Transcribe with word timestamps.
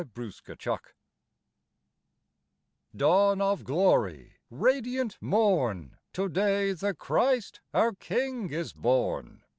CHRISTMAS 0.15 0.79
Dawn 2.95 3.39
of 3.39 3.63
glory! 3.63 4.37
radiant 4.49 5.15
morn! 5.21 5.99
To 6.13 6.27
day 6.27 6.71
the 6.73 6.95
Christ, 6.95 7.61
our 7.71 7.93
King, 7.93 8.51
is 8.51 8.73
born. 8.73 9.43